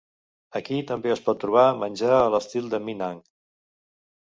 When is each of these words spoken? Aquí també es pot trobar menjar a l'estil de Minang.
Aquí 0.59 0.79
també 0.93 1.13
es 1.17 1.21
pot 1.29 1.39
trobar 1.45 1.67
menjar 1.85 2.13
a 2.17 2.27
l'estil 2.39 2.77
de 2.77 2.85
Minang. 2.91 3.25